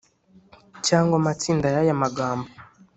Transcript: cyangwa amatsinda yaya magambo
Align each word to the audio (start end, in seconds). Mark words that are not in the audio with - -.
cyangwa 0.87 1.15
amatsinda 1.21 1.67
yaya 1.75 2.01
magambo 2.03 2.47